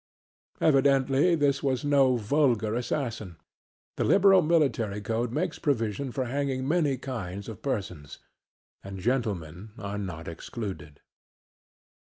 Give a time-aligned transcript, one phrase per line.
[0.59, 3.37] Evidently this was no vulgar assassin.
[3.97, 8.17] The liberal military code makes provision for hanging many kinds of persons,
[8.83, 11.01] and gentlemen are not excluded.